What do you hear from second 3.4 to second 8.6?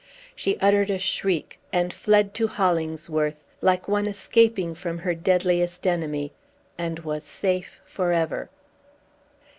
like one escaping from her deadliest enemy, and was safe forever.